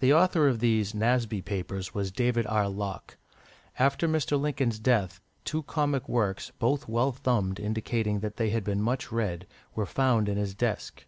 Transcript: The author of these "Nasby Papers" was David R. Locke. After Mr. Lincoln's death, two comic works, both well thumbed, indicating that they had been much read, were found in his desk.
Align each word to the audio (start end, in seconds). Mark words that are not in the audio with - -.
The 0.00 0.12
author 0.12 0.48
of 0.48 0.58
these 0.58 0.96
"Nasby 0.96 1.40
Papers" 1.40 1.94
was 1.94 2.10
David 2.10 2.44
R. 2.48 2.68
Locke. 2.68 3.16
After 3.78 4.08
Mr. 4.08 4.36
Lincoln's 4.36 4.80
death, 4.80 5.20
two 5.44 5.62
comic 5.62 6.08
works, 6.08 6.50
both 6.58 6.88
well 6.88 7.12
thumbed, 7.12 7.60
indicating 7.60 8.18
that 8.18 8.34
they 8.36 8.50
had 8.50 8.64
been 8.64 8.82
much 8.82 9.12
read, 9.12 9.46
were 9.76 9.86
found 9.86 10.28
in 10.28 10.36
his 10.38 10.56
desk. 10.56 11.04